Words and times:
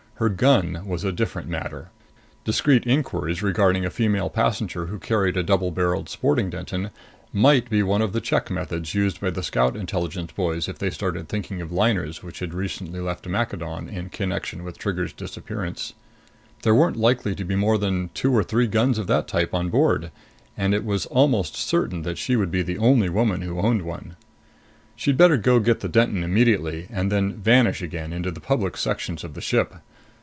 Her 0.15 0.29
gun 0.29 0.83
was 0.85 1.03
a 1.03 1.11
different 1.11 1.47
matter. 1.47 1.89
Discreet 2.43 2.85
inquiries 2.85 3.41
regarding 3.41 3.85
a 3.85 3.89
female 3.89 4.29
passenger 4.29 4.85
who 4.85 4.99
carried 4.99 5.35
a 5.35 5.41
double 5.41 5.71
barreled 5.71 6.09
sporting 6.09 6.51
Denton 6.51 6.91
might 7.33 7.71
be 7.71 7.81
one 7.81 8.03
of 8.03 8.13
the 8.13 8.21
check 8.21 8.51
methods 8.51 8.93
used 8.93 9.19
by 9.19 9.31
the 9.31 9.41
Scout 9.41 9.75
Intelligence 9.75 10.31
boys 10.31 10.67
if 10.67 10.77
they 10.77 10.91
started 10.91 11.27
thinking 11.27 11.59
of 11.59 11.71
liners 11.71 12.21
which 12.21 12.39
recently 12.41 12.99
had 12.99 13.03
left 13.05 13.27
Maccadon 13.27 13.89
in 13.89 14.09
connection 14.09 14.63
with 14.63 14.77
Trigger's 14.77 15.11
disappearance. 15.11 15.93
There 16.61 16.75
weren't 16.75 16.97
likely 16.97 17.33
to 17.33 17.43
be 17.43 17.55
more 17.55 17.79
than 17.79 18.11
two 18.13 18.31
or 18.31 18.43
three 18.43 18.67
guns 18.67 18.99
of 18.99 19.07
that 19.07 19.27
type 19.27 19.55
on 19.55 19.69
board, 19.71 20.11
and 20.55 20.75
it 20.75 20.85
was 20.85 21.07
almost 21.07 21.55
certain 21.55 22.03
that 22.03 22.19
she 22.19 22.35
would 22.35 22.51
be 22.51 22.61
the 22.61 22.77
only 22.77 23.09
woman 23.09 23.41
who 23.41 23.59
owned 23.59 23.81
one. 23.81 24.17
She'd 24.95 25.17
better 25.17 25.37
go 25.37 25.59
get 25.59 25.79
the 25.79 25.89
Denton 25.89 26.23
immediately... 26.23 26.85
and 26.91 27.11
then 27.11 27.33
vanish 27.37 27.81
again 27.81 28.13
into 28.13 28.29
the 28.29 28.39
public 28.39 28.77
sections 28.77 29.23
of 29.23 29.33
the 29.33 29.41
ship! 29.41 29.73